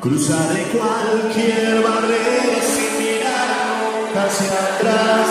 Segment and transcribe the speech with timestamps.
[0.00, 5.28] Cruzaré cualquier barrera sin mirar hacia atrás.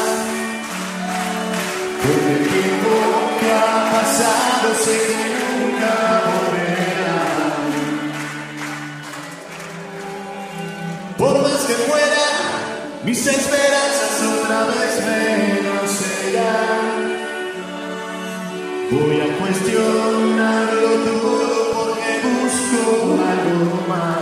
[2.02, 2.92] Porque el tiempo
[3.40, 5.94] que ha pasado sé que nunca
[6.26, 7.22] volverá.
[11.18, 12.26] Por más que muera,
[13.06, 16.94] mis esperanzas otra vez menos serán.
[18.92, 22.84] Voy a cuestionarlo todo porque busco
[23.24, 24.15] algo más.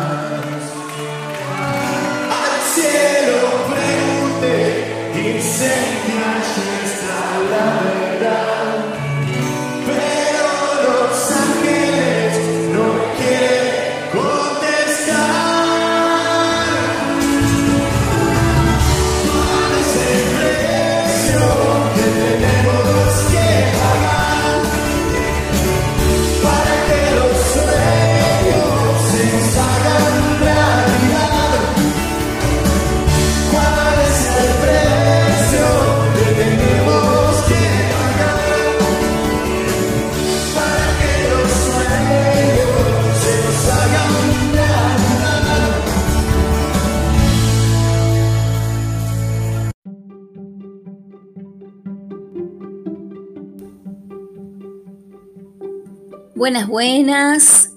[56.43, 57.71] Buenas, buenas.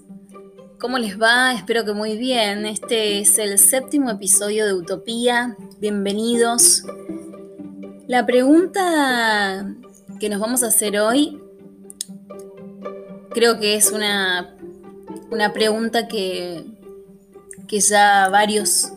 [0.80, 1.52] ¿Cómo les va?
[1.52, 2.66] Espero que muy bien.
[2.66, 5.56] Este es el séptimo episodio de Utopía.
[5.78, 6.82] Bienvenidos.
[8.08, 9.72] La pregunta
[10.18, 11.40] que nos vamos a hacer hoy
[13.30, 14.56] creo que es una,
[15.30, 16.64] una pregunta que,
[17.68, 18.90] que ya varios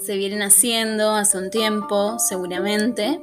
[0.00, 3.20] se vienen haciendo hace un tiempo, seguramente,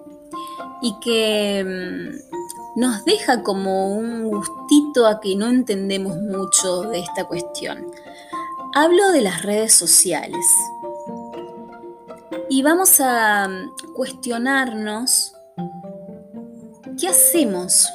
[0.81, 2.31] y que mm,
[2.75, 7.85] nos deja como un gustito a que no entendemos mucho de esta cuestión.
[8.73, 10.45] Hablo de las redes sociales.
[12.49, 15.33] Y vamos a mm, cuestionarnos
[16.99, 17.89] qué hacemos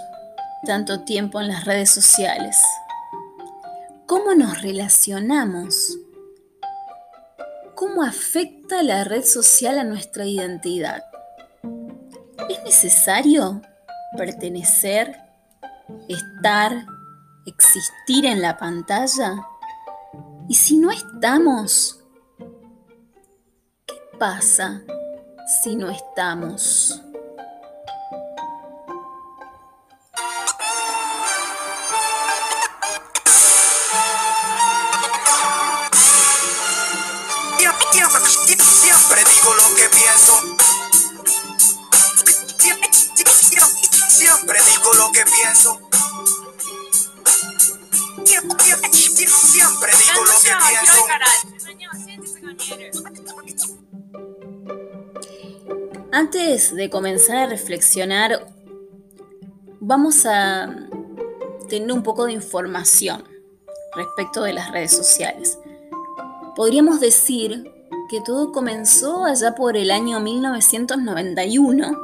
[0.66, 2.56] tanto tiempo en las redes sociales.
[4.06, 5.98] ¿Cómo nos relacionamos?
[7.74, 11.02] ¿Cómo afecta la red social a nuestra identidad?
[12.48, 13.62] ¿Es necesario
[14.16, 15.16] pertenecer,
[16.08, 16.86] estar,
[17.46, 19.46] existir en la pantalla?
[20.48, 22.02] ¿Y si no estamos?
[23.86, 24.82] ¿Qué pasa
[25.62, 27.05] si no estamos?
[45.16, 45.80] Que pienso.
[49.24, 51.00] Siempre digo lo que pienso.
[56.12, 58.46] Antes de comenzar a reflexionar,
[59.80, 60.68] vamos a
[61.68, 63.24] tener un poco de información
[63.94, 65.58] respecto de las redes sociales.
[66.54, 67.72] Podríamos decir
[68.10, 71.98] que todo comenzó allá por el año 1991,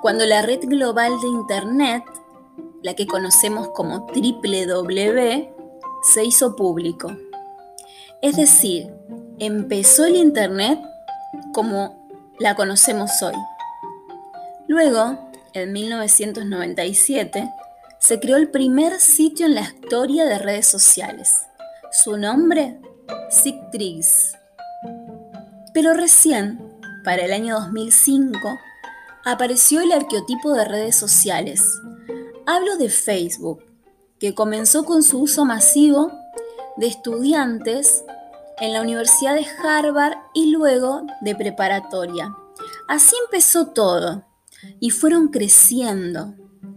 [0.00, 2.04] cuando la red global de Internet,
[2.82, 5.54] la que conocemos como www,
[6.02, 7.16] se hizo público.
[8.20, 8.92] Es decir,
[9.38, 10.78] empezó el Internet
[11.52, 12.06] como
[12.38, 13.34] la conocemos hoy.
[14.66, 17.52] Luego, en 1997,
[17.98, 21.46] se creó el primer sitio en la historia de redes sociales.
[21.92, 22.80] Su nombre,
[23.30, 24.32] Sigtrix.
[25.74, 26.60] Pero recién,
[27.04, 28.38] para el año 2005,
[29.24, 31.62] apareció el arqueotipo de redes sociales.
[32.44, 33.62] Hablo de Facebook,
[34.18, 36.10] que comenzó con su uso masivo
[36.76, 38.04] de estudiantes
[38.58, 42.34] en la Universidad de Harvard y luego de preparatoria.
[42.88, 44.24] Así empezó todo
[44.80, 46.34] y fueron creciendo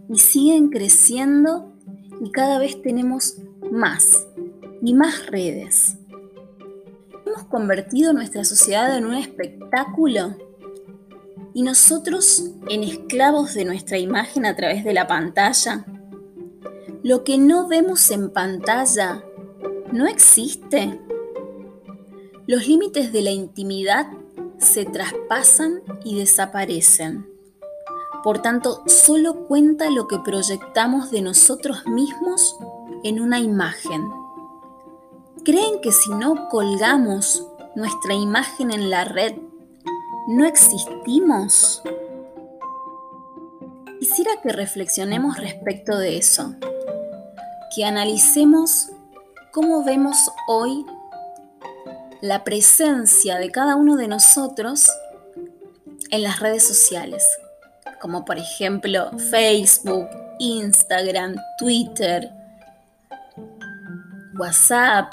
[0.08, 1.72] y siguen creciendo
[2.20, 3.38] y cada vez tenemos
[3.68, 4.24] más
[4.82, 5.96] y más redes.
[7.26, 10.36] Hemos convertido nuestra sociedad en un espectáculo
[11.56, 15.86] y nosotros en esclavos de nuestra imagen a través de la pantalla.
[17.02, 19.24] Lo que no vemos en pantalla
[19.90, 21.00] no existe.
[22.46, 24.06] Los límites de la intimidad
[24.58, 27.26] se traspasan y desaparecen.
[28.22, 32.54] Por tanto, solo cuenta lo que proyectamos de nosotros mismos
[33.02, 34.06] en una imagen.
[35.42, 39.36] ¿Creen que si no colgamos nuestra imagen en la red,
[40.26, 41.82] no existimos?
[44.00, 46.54] Quisiera que reflexionemos respecto de eso,
[47.74, 48.88] que analicemos
[49.52, 50.16] cómo vemos
[50.48, 50.84] hoy
[52.20, 54.90] la presencia de cada uno de nosotros
[56.10, 57.26] en las redes sociales,
[58.00, 60.08] como por ejemplo Facebook,
[60.38, 62.30] Instagram, Twitter,
[64.38, 65.12] WhatsApp.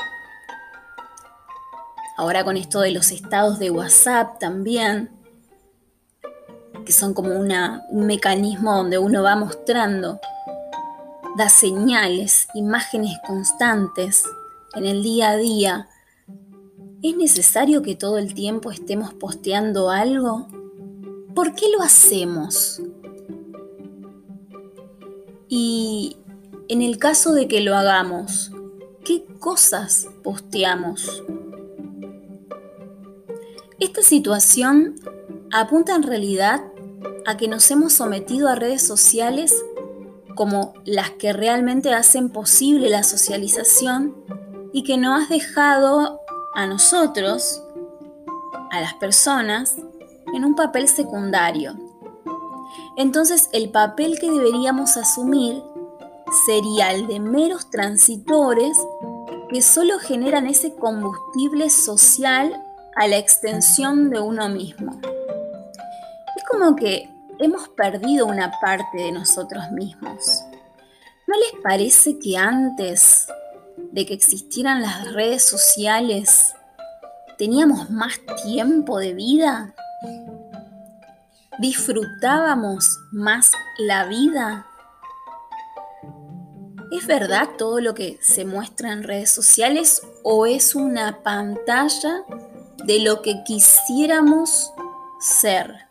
[2.16, 5.10] Ahora con esto de los estados de WhatsApp también,
[6.86, 7.52] que son como un
[8.06, 10.20] mecanismo donde uno va mostrando,
[11.38, 14.24] da señales, imágenes constantes
[14.76, 15.88] en el día a día.
[17.02, 20.48] ¿Es necesario que todo el tiempo estemos posteando algo?
[21.34, 22.82] ¿Por qué lo hacemos?
[25.50, 26.18] Y
[26.68, 28.52] en el caso de que lo hagamos,
[29.04, 31.24] ¿qué cosas posteamos?
[33.84, 34.96] Esta situación
[35.52, 36.64] apunta en realidad
[37.26, 39.54] a que nos hemos sometido a redes sociales
[40.36, 44.16] como las que realmente hacen posible la socialización
[44.72, 46.22] y que no has dejado
[46.56, 47.62] a nosotros,
[48.72, 49.76] a las personas,
[50.34, 51.76] en un papel secundario.
[52.96, 55.62] Entonces el papel que deberíamos asumir
[56.46, 58.78] sería el de meros transitores
[59.50, 62.64] que solo generan ese combustible social
[62.96, 65.00] a la extensión de uno mismo.
[66.36, 67.10] Es como que
[67.40, 70.44] hemos perdido una parte de nosotros mismos.
[71.28, 73.28] ¿No les parece que antes
[73.92, 76.54] de que existieran las redes sociales
[77.38, 79.74] teníamos más tiempo de vida?
[81.60, 84.68] ¿Disfrutábamos más la vida?
[86.92, 92.24] ¿Es verdad todo lo que se muestra en redes sociales o es una pantalla
[92.86, 94.72] de lo que quisiéramos
[95.20, 95.88] ser?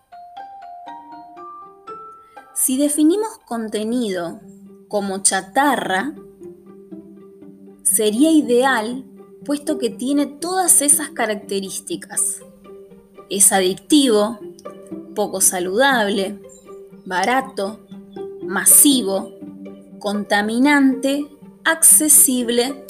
[2.55, 4.41] Si definimos contenido
[4.89, 6.15] como chatarra,
[7.83, 9.05] sería ideal
[9.45, 12.41] puesto que tiene todas esas características.
[13.29, 14.39] Es adictivo,
[15.15, 16.39] poco saludable,
[17.05, 17.81] barato,
[18.43, 19.33] masivo,
[19.99, 21.27] contaminante,
[21.65, 22.85] accesible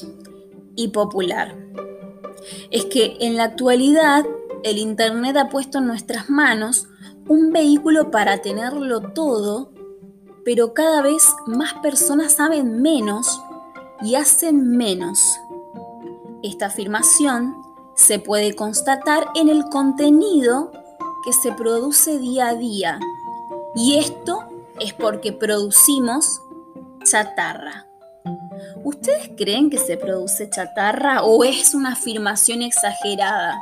[0.75, 1.57] y popular.
[2.71, 4.25] Es que en la actualidad
[4.63, 6.89] el Internet ha puesto en nuestras manos
[7.29, 9.71] un vehículo para tenerlo todo,
[10.45, 13.41] pero cada vez más personas saben menos
[14.03, 15.39] y hacen menos.
[16.43, 17.55] Esta afirmación
[17.95, 20.73] se puede constatar en el contenido
[21.25, 22.99] que se produce día a día.
[23.75, 24.41] Y esto
[24.81, 26.41] es porque producimos
[27.05, 27.92] chatarra.
[28.85, 33.61] ¿Ustedes creen que se produce chatarra o es una afirmación exagerada?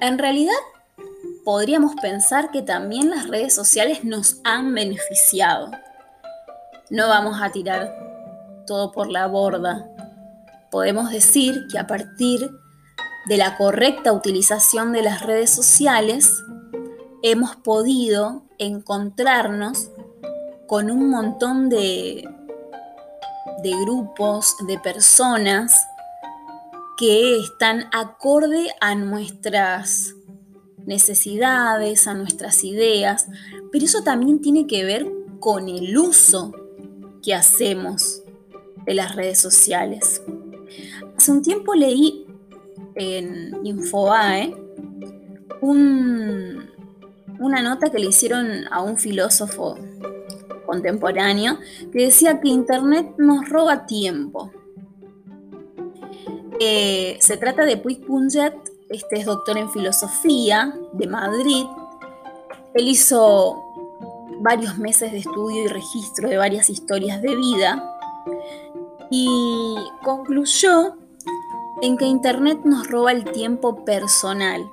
[0.00, 0.54] En realidad
[1.44, 5.70] podríamos pensar que también las redes sociales nos han beneficiado.
[6.90, 7.94] No vamos a tirar
[8.66, 9.88] todo por la borda.
[10.70, 12.50] Podemos decir que a partir
[13.26, 16.42] de la correcta utilización de las redes sociales,
[17.22, 19.90] hemos podido encontrarnos
[20.66, 22.28] con un montón de,
[23.62, 25.86] de grupos, de personas
[26.96, 30.14] que están acorde a nuestras
[30.86, 33.26] necesidades, a nuestras ideas,
[33.72, 35.10] pero eso también tiene que ver
[35.40, 36.52] con el uso
[37.22, 38.22] que hacemos
[38.84, 40.22] de las redes sociales.
[41.16, 42.26] Hace un tiempo leí
[42.94, 44.54] en Infobae
[45.60, 49.78] una nota que le hicieron a un filósofo
[50.74, 51.58] contemporáneo
[51.92, 54.50] que decía que Internet nos roba tiempo.
[56.60, 58.54] Eh, se trata de Puig Punget,
[58.88, 61.64] este es doctor en filosofía de Madrid.
[62.74, 63.62] Él hizo
[64.40, 67.96] varios meses de estudio y registro de varias historias de vida
[69.10, 70.96] y concluyó
[71.82, 74.68] en que Internet nos roba el tiempo personal,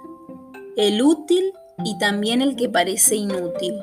[0.78, 1.54] el útil
[1.84, 3.76] y también el que parece inútil,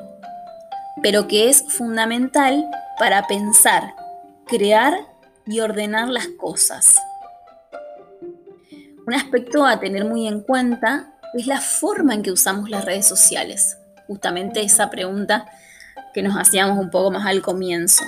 [1.01, 3.93] pero que es fundamental para pensar,
[4.45, 5.07] crear
[5.45, 6.95] y ordenar las cosas.
[9.07, 13.07] Un aspecto a tener muy en cuenta es la forma en que usamos las redes
[13.07, 13.77] sociales.
[14.07, 15.47] Justamente esa pregunta
[16.13, 18.03] que nos hacíamos un poco más al comienzo.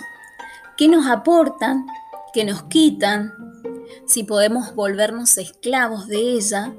[0.78, 1.86] ¿Qué nos aportan?
[2.34, 3.34] ¿Qué nos quitan?
[4.08, 6.74] Si podemos volvernos esclavos de ella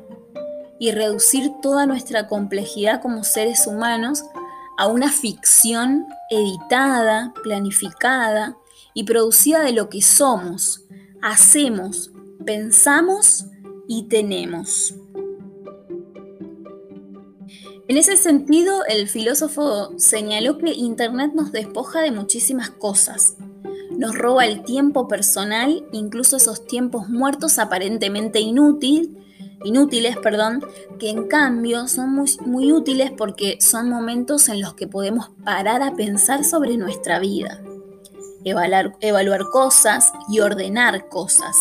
[0.78, 4.24] y reducir toda nuestra complejidad como seres humanos
[4.78, 8.56] a una ficción editada, planificada
[8.94, 10.84] y producida de lo que somos,
[11.20, 12.10] hacemos,
[12.44, 13.46] pensamos
[13.86, 14.94] y tenemos.
[17.88, 23.36] En ese sentido, el filósofo señaló que Internet nos despoja de muchísimas cosas.
[23.90, 29.10] Nos roba el tiempo personal, incluso esos tiempos muertos aparentemente inútiles,
[29.64, 30.64] inútiles, perdón,
[30.98, 35.82] que en cambio son muy, muy útiles porque son momentos en los que podemos parar
[35.82, 37.60] a pensar sobre nuestra vida,
[38.44, 41.56] evaluar, evaluar cosas y ordenar cosas.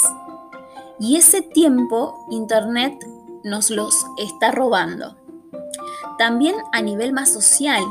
[0.99, 2.93] Y ese tiempo Internet
[3.43, 5.17] nos los está robando.
[6.17, 7.83] También a nivel más social,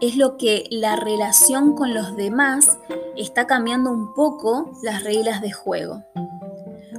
[0.00, 2.78] es lo que la relación con los demás
[3.16, 6.02] está cambiando un poco las reglas de juego.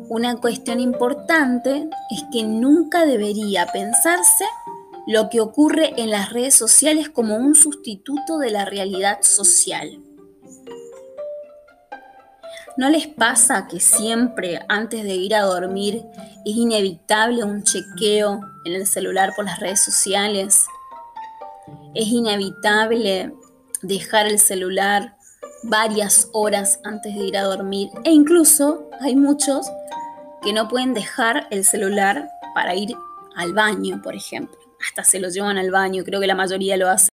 [0.07, 4.45] Una cuestión importante es que nunca debería pensarse
[5.07, 9.99] lo que ocurre en las redes sociales como un sustituto de la realidad social.
[12.77, 16.03] ¿No les pasa que siempre antes de ir a dormir
[16.45, 20.65] es inevitable un chequeo en el celular por las redes sociales?
[21.95, 23.33] Es inevitable
[23.81, 25.15] dejar el celular
[25.63, 29.67] varias horas antes de ir a dormir e incluso hay muchos
[30.43, 32.95] que no pueden dejar el celular para ir
[33.35, 34.57] al baño, por ejemplo.
[34.87, 37.09] Hasta se lo llevan al baño, creo que la mayoría lo hace.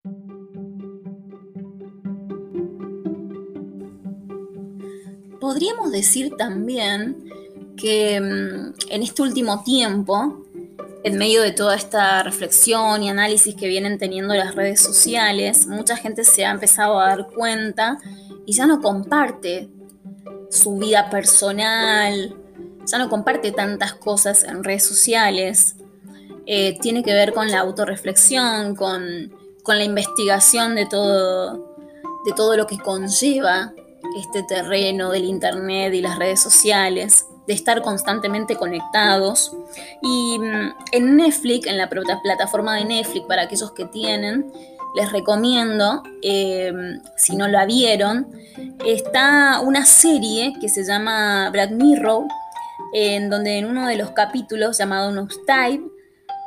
[5.40, 7.32] Podríamos decir también
[7.76, 10.46] que mm, en este último tiempo,
[11.04, 15.96] en medio de toda esta reflexión y análisis que vienen teniendo las redes sociales, mucha
[15.96, 17.98] gente se ha empezado a dar cuenta
[18.46, 19.70] y ya no comparte
[20.50, 22.36] su vida personal,
[22.86, 25.76] ya no comparte tantas cosas en redes sociales.
[26.46, 29.32] Eh, tiene que ver con la autorreflexión, con,
[29.64, 31.76] con la investigación de todo,
[32.26, 33.74] de todo lo que conlleva
[34.18, 39.56] este terreno del Internet y las redes sociales, de estar constantemente conectados.
[40.02, 44.52] Y mm, en Netflix, en la plataforma de Netflix, para aquellos que tienen,
[44.96, 48.28] les recomiendo, eh, si no la vieron,
[48.86, 52.26] está una serie que se llama Black Mirror,
[52.94, 55.82] en donde en uno de los capítulos llamado Nostalgia,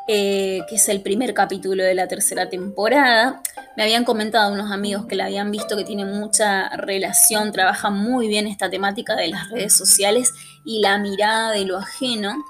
[0.06, 3.40] eh, que es el primer capítulo de la tercera temporada,
[3.76, 8.28] me habían comentado unos amigos que la habían visto que tiene mucha relación, trabaja muy
[8.28, 10.32] bien esta temática de las redes sociales
[10.64, 12.44] y la mirada de lo ajeno,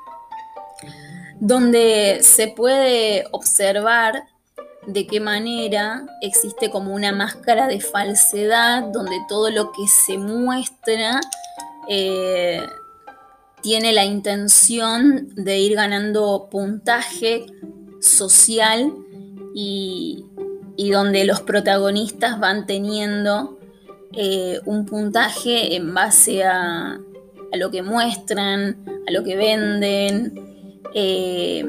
[1.38, 4.24] donde se puede observar
[4.86, 11.20] de qué manera existe como una máscara de falsedad, donde todo lo que se muestra
[11.88, 12.62] eh,
[13.62, 17.46] tiene la intención de ir ganando puntaje
[18.00, 18.92] social
[19.54, 20.26] y,
[20.92, 23.58] donde los protagonistas van teniendo
[24.12, 27.00] eh, un puntaje en base a,
[27.54, 30.80] lo que muestran, a lo que venden.
[30.92, 31.64] Eh,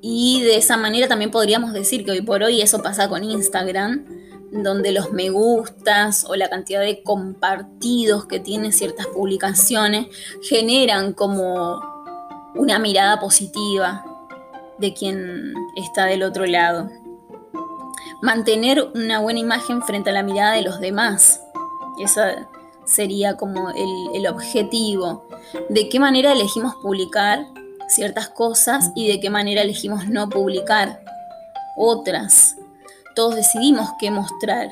[0.00, 4.04] y de esa manera también podríamos decir que hoy por hoy eso pasa con Instagram,
[4.50, 10.06] donde los me gustas o la cantidad de compartidos que tienen ciertas publicaciones
[10.42, 11.80] generan como
[12.54, 14.04] una mirada positiva
[14.78, 16.88] de quien está del otro lado.
[18.22, 21.40] Mantener una buena imagen frente a la mirada de los demás.
[22.00, 22.48] Esa
[22.84, 25.28] sería como el, el objetivo.
[25.68, 27.46] De qué manera elegimos publicar
[27.88, 31.00] ciertas cosas y de qué manera elegimos no publicar
[31.76, 32.56] otras
[33.18, 34.68] todos decidimos qué mostrar.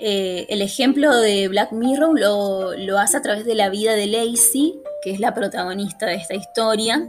[0.00, 4.74] Eh, el ejemplo de Black Mirror lo, hace a través de la vida de Lacey,
[5.04, 7.06] que es la protagonista de esta historia,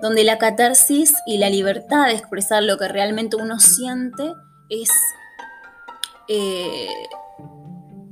[0.00, 4.32] donde la catarsis y la libertad de expresar lo que realmente uno siente
[4.68, 4.90] es
[6.28, 6.86] eh,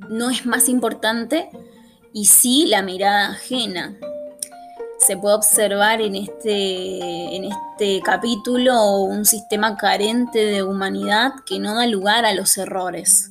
[0.08, 1.48] no es más importante
[2.12, 3.96] y sí la mirada ajena
[5.04, 11.74] se puede observar en este, en este capítulo un sistema carente de humanidad que no
[11.74, 13.30] da lugar a los errores.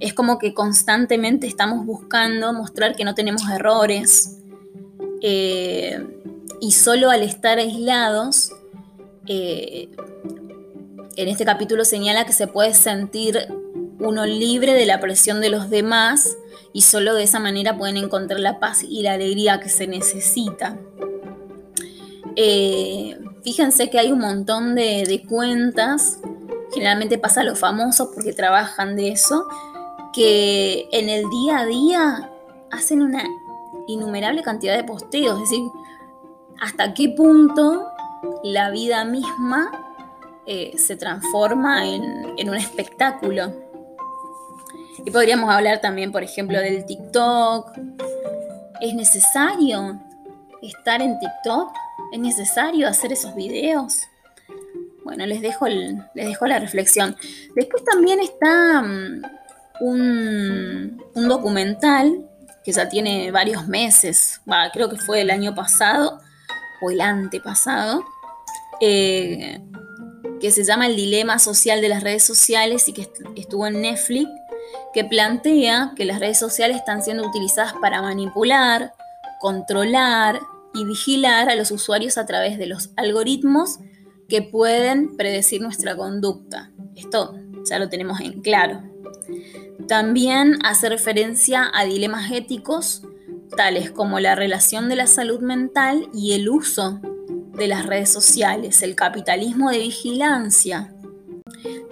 [0.00, 4.38] Es como que constantemente estamos buscando mostrar que no tenemos errores
[5.20, 6.04] eh,
[6.60, 8.52] y solo al estar aislados,
[9.26, 9.90] eh,
[11.16, 13.46] en este capítulo señala que se puede sentir
[14.00, 16.36] uno libre de la presión de los demás
[16.72, 20.78] y solo de esa manera pueden encontrar la paz y la alegría que se necesita.
[22.36, 26.18] Eh, fíjense que hay un montón de, cuentas,
[26.72, 29.46] generalmente pasa a los famosos porque trabajan de eso,
[30.12, 32.30] que en el día a día
[32.70, 33.24] hacen una
[33.86, 35.64] innumerable cantidad de posteos, es decir,
[36.60, 37.88] hasta qué punto
[38.44, 39.70] la vida misma
[40.46, 43.52] eh, se transforma en, un espectáculo.
[45.04, 47.72] Y podríamos hablar también, por ejemplo, del TikTok.
[48.80, 50.00] ¿Es necesario
[50.60, 51.72] estar en TikTok?
[52.12, 54.02] ¿Es necesario hacer esos videos?
[55.02, 57.16] Bueno, les dejo, les dejo la reflexión.
[57.56, 59.22] Después también está mm,
[59.80, 62.28] un, documental
[62.62, 64.42] que ya tiene varios meses,
[64.74, 66.20] creo que fue el año pasado,
[66.82, 68.04] o el antepasado,
[68.80, 69.60] eh,
[70.38, 74.28] que se llama El dilema social de las redes sociales y que estuvo en Netflix,
[74.92, 78.92] que plantea que las redes sociales están siendo utilizadas para manipular,
[79.40, 80.40] controlar
[80.74, 83.78] y vigilar a los usuarios a través de los algoritmos
[84.28, 86.70] que pueden predecir nuestra conducta.
[86.96, 87.34] Esto
[87.68, 88.82] ya lo tenemos en claro.
[89.86, 93.02] También hace referencia a dilemas éticos
[93.56, 97.00] tales como la relación de la salud mental y el uso
[97.54, 100.94] de las redes sociales, el capitalismo de vigilancia.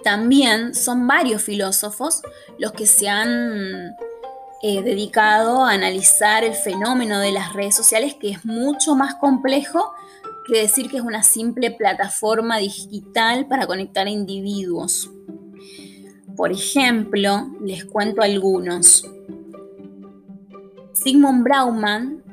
[0.03, 2.21] También son varios filósofos
[2.57, 3.95] los que se han
[4.63, 9.93] eh, dedicado a analizar el fenómeno de las redes sociales, que es mucho más complejo
[10.45, 15.09] que decir que es una simple plataforma digital para conectar a individuos.
[16.35, 19.03] Por ejemplo, les cuento algunos.
[20.93, 22.23] Sigmund Brauman,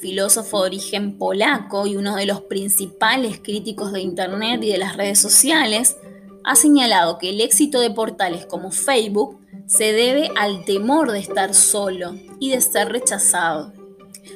[0.00, 4.96] filósofo de origen polaco y uno de los principales críticos de Internet y de las
[4.96, 5.96] redes sociales,
[6.44, 11.54] ha señalado que el éxito de portales como Facebook se debe al temor de estar
[11.54, 13.72] solo y de ser rechazado.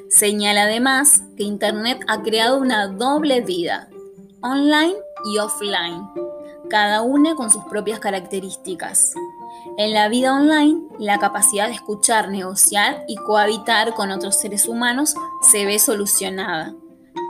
[0.08, 3.88] Señala además que Internet ha creado una doble vida,
[4.42, 4.96] online
[5.32, 6.08] y offline,
[6.68, 9.14] cada una con sus propias características.
[9.76, 15.14] En la vida online, la capacidad de escuchar, negociar y cohabitar con otros seres humanos
[15.42, 16.74] se ve solucionada,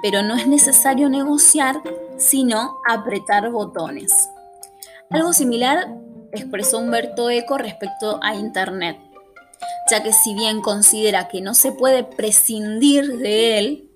[0.02, 1.82] pero no es necesario negociar,
[2.16, 4.12] sino apretar botones.
[5.10, 5.88] Algo similar
[6.32, 8.98] expresó Humberto Eco respecto a Internet,
[9.90, 13.90] ya que si bien considera que no se puede prescindir de él,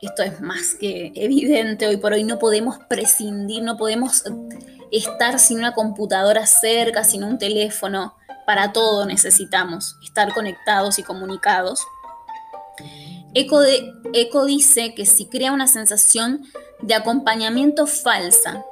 [0.00, 4.22] esto es más que evidente hoy por hoy, no podemos prescindir, no podemos
[4.92, 8.14] estar sin una computadora cerca, sin un teléfono,
[8.46, 11.84] para todo necesitamos estar conectados y comunicados.
[13.34, 13.60] Eco,
[14.14, 16.44] Eco dice que si crea una sensación
[16.80, 18.64] de acompañamiento falsa,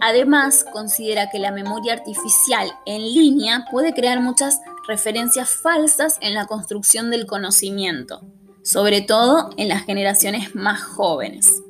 [0.00, 6.46] Además, considera que la memoria artificial en línea puede crear muchas referencias falsas en la
[6.46, 8.22] construcción del conocimiento,
[8.62, 11.62] sobre todo en las generaciones más jóvenes.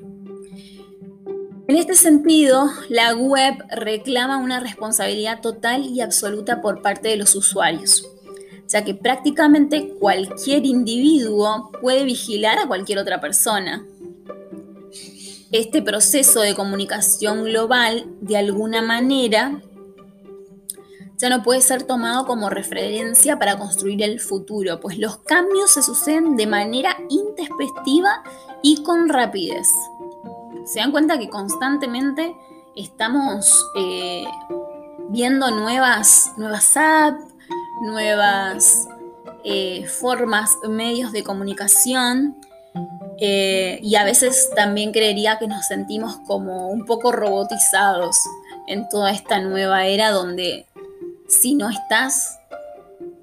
[1.70, 7.36] En este sentido, la web reclama una responsabilidad total y absoluta por parte de los
[7.36, 8.04] usuarios,
[8.66, 13.84] ya que prácticamente cualquier individuo puede vigilar a cualquier otra persona.
[15.52, 19.60] Este proceso de comunicación global, de alguna manera,
[21.18, 25.82] ya no puede ser tomado como referencia para construir el futuro, pues los cambios se
[25.82, 28.22] suceden de manera intempestiva
[28.62, 29.68] y con rapidez
[30.64, 32.36] se dan cuenta que constantemente
[32.76, 34.24] estamos eh,
[35.08, 37.24] viendo nuevas, nuevas apps,
[37.82, 38.88] nuevas
[39.44, 42.36] eh, formas, medios de comunicación.
[43.18, 48.16] Eh, y a veces también creería que nos sentimos como un poco robotizados
[48.66, 50.66] en toda esta nueva era donde
[51.28, 52.38] si no estás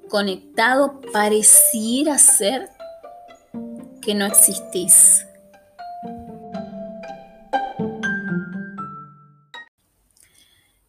[0.08, 2.70] conectado pareciera ser
[4.00, 5.26] que no existís.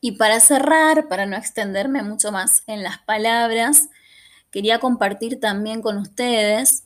[0.02, 3.90] Y para cerrar, para no extenderme mucho más en las palabras,
[4.50, 6.84] quería compartir también con ustedes,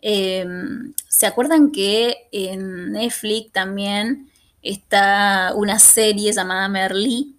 [0.00, 4.30] em, ¿se acuerdan que en Netflix también
[4.62, 7.36] está una serie llamada Merlí,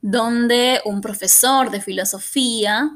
[0.00, 2.90] donde un profesor de filosofía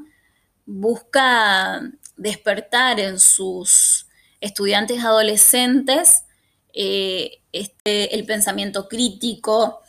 [0.67, 1.83] busca
[2.17, 4.07] despertar en sus
[4.41, 6.25] estudiantes adolescentes
[6.75, 9.83] eh, este, el pensamiento crítico,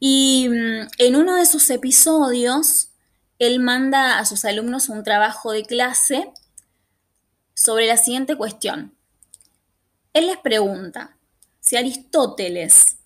[0.00, 2.88] y mm, en uno de sus episodios,
[3.38, 6.32] él manda a sus alumnos un trabajo de clase
[7.62, 8.94] sobre la siguiente cuestión.
[10.14, 11.18] Él les pregunta,
[11.60, 12.96] si Aristóteles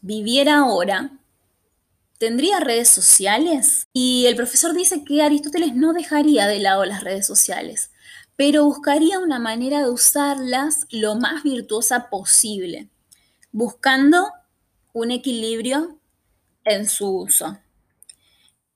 [0.00, 1.18] viviera ahora,
[2.18, 3.88] ¿tendría redes sociales?
[3.92, 7.90] Y el profesor dice que Aristóteles no dejaría de lado las redes sociales,
[8.36, 12.88] pero buscaría una manera de usarlas lo más virtuosa posible,
[13.50, 14.28] buscando
[14.92, 15.98] un equilibrio
[16.64, 17.58] en su uso,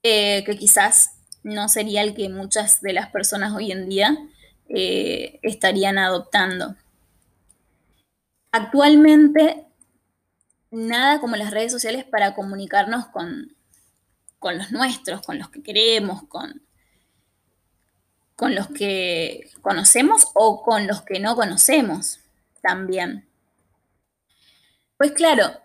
[0.03, 1.11] eh, que quizás
[1.45, 4.19] no sería el que muchas de las personas hoy en día
[4.69, 6.77] eh, estarían adoptando.
[8.53, 9.67] Actualmente,
[10.71, 13.55] nada como las redes sociales para comunicarnos con,
[14.39, 16.63] con los nuestros, con los que queremos, con,
[18.37, 22.21] con los que conocemos o con los que no conocemos
[22.63, 23.29] también.
[24.97, 25.61] Pues claro,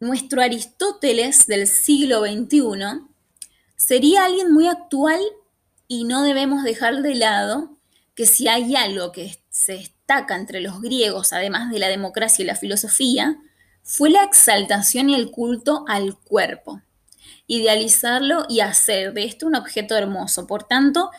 [0.00, 3.06] nuestro Aristóteles del siglo XXI
[3.76, 5.20] sería alguien muy actual
[5.88, 7.76] y no debemos dejar de lado
[8.14, 12.46] que si hay algo que se destaca entre los griegos, además de la democracia y
[12.46, 13.38] la filosofía,
[13.82, 16.82] fue la exaltación y el culto al cuerpo,
[17.46, 20.46] idealizarlo y hacer de esto un objeto hermoso.
[20.46, 21.10] Por tanto,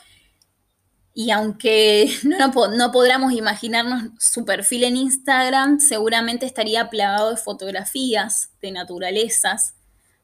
[1.14, 8.52] y aunque no, no, podamos imaginarnos su perfil en Instagram, seguramente estaría plagado de fotografías,
[8.62, 9.76] de naturalezas,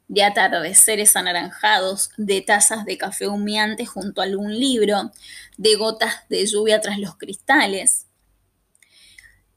[0.09, 5.11] de atardeceres anaranjados, de tazas de café humeante junto a algún libro,
[5.57, 8.07] de gotas de lluvia tras los cristales.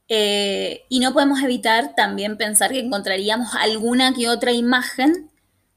[0.07, 5.31] Eh, y no podemos evitar también pensar que encontraríamos alguna que otra imagen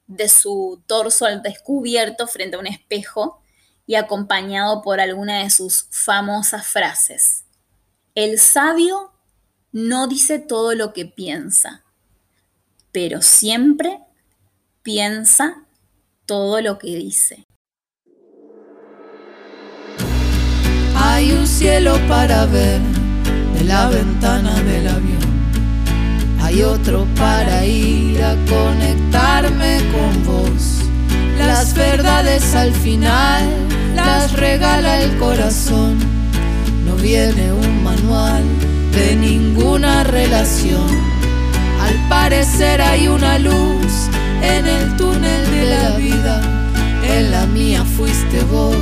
[0.07, 3.41] de su torso al descubierto frente a un espejo
[3.87, 7.45] y acompañado por alguna de sus famosas frases.
[8.15, 9.13] El sabio
[9.73, 11.83] no dice todo lo que piensa,
[12.93, 14.06] pero siempre
[14.87, 15.65] piensa
[16.27, 17.45] todo lo que dice.
[20.95, 22.81] Hay un cielo para ver
[23.55, 25.27] de la ventana del avión.
[26.41, 30.83] Hay otro para ir a conectarme con vos.
[31.37, 33.45] Las verdades al final
[33.97, 35.99] las regala el corazón.
[36.87, 38.45] No viene un manual
[38.93, 40.89] de ninguna relación.
[41.81, 44.09] Al parecer hay una luz
[44.43, 46.41] en el túnel de la vida.
[47.03, 48.77] En la mía fuiste vos,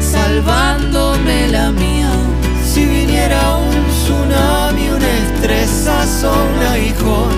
[0.00, 2.10] salvándome la mía.
[2.64, 7.36] Si viniera un tsunami, un estresazo, un aguijón,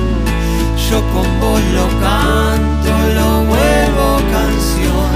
[0.89, 5.11] yo con vos lo canto, lo vuelvo canción.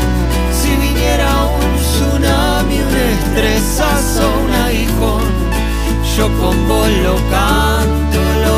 [0.59, 5.29] Si viniera un tsunami, un estresazo, un aguijón,
[6.17, 8.58] yo con vos lo canto, lo